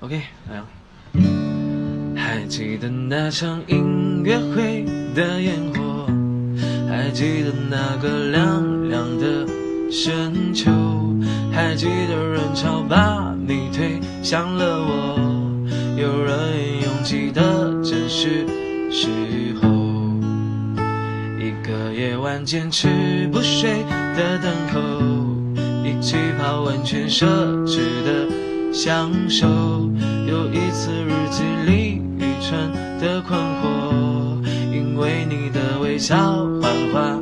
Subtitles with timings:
[0.00, 0.64] OK，来啊！
[2.14, 6.06] 还记得那场音乐会的烟火，
[6.88, 9.44] 还记得那个凉凉的
[9.90, 10.70] 深秋，
[11.52, 15.18] 还记得人潮把你推向了我，
[15.96, 17.42] 有人拥挤的
[17.82, 18.46] 正是
[18.92, 19.08] 时
[19.60, 19.68] 候，
[21.40, 23.82] 一个夜晚坚持不睡
[24.14, 24.80] 的等候，
[25.84, 27.26] 一起泡温泉奢
[27.66, 28.38] 侈的。
[28.70, 29.48] 享受
[30.28, 36.16] 有一次日记里愚蠢的困惑，因为你的微笑
[36.60, 37.18] 幻化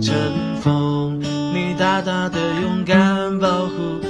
[0.00, 0.12] 成
[0.60, 4.00] 风，你大大的勇敢保护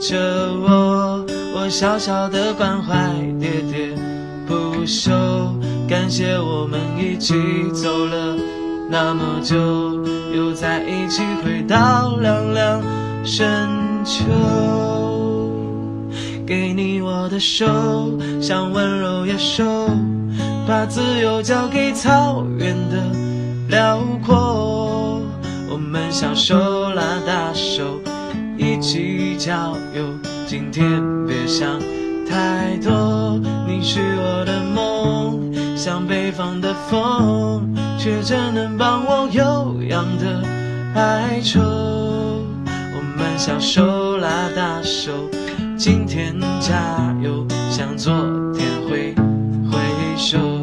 [0.00, 0.16] 着
[0.62, 1.22] 我，
[1.54, 2.94] 我小小的关怀
[3.38, 3.94] 喋喋
[4.46, 5.12] 不休，
[5.86, 7.34] 感谢我们一起
[7.74, 8.34] 走了
[8.88, 9.54] 那么久，
[10.34, 12.82] 又在一起回到凉凉
[13.22, 13.68] 深
[14.02, 14.97] 秋。
[16.48, 17.66] 给你我的手，
[18.40, 19.86] 像温柔野兽，
[20.66, 22.96] 把自由交给草原的
[23.68, 25.20] 辽阔。
[25.70, 26.56] 我们小手
[26.94, 28.00] 拉大手，
[28.56, 30.02] 一起郊游。
[30.46, 31.78] 今天别想
[32.26, 40.42] 太多，你是我的梦，像北方的风，却只能帮我悠扬的
[40.94, 41.60] 哀愁。
[41.60, 45.12] 我们小手拉大手。
[45.78, 48.12] 今天加油向昨
[48.52, 49.14] 天挥
[49.70, 50.57] 挥手。